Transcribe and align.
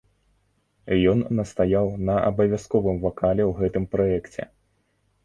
Ён 1.11 1.19
настаяў 1.39 1.87
на 2.07 2.15
абавязковым 2.29 2.97
вакале 3.05 3.43
ў 3.49 3.55
гэтым 3.61 3.85
праекце. 3.93 4.49